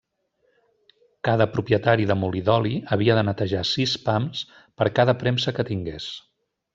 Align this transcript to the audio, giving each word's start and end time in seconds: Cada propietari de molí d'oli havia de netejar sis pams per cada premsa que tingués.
Cada 1.27 1.45
propietari 1.57 2.07
de 2.11 2.15
molí 2.21 2.41
d'oli 2.47 2.73
havia 2.95 3.17
de 3.19 3.25
netejar 3.27 3.61
sis 3.73 3.93
pams 4.07 4.41
per 4.81 4.89
cada 5.01 5.15
premsa 5.25 5.55
que 5.59 5.67
tingués. 5.73 6.09